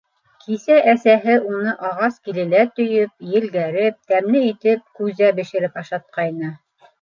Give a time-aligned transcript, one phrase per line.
[0.43, 6.53] Кисә әсәһе уны ағас килелә төйөп,- елгәреп, тәмле итеп күзә бешереп ашатҡайны.